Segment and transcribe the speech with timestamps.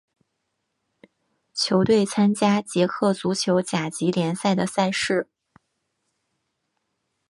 [1.53, 5.29] 球队参加捷克足球甲级联赛的赛事。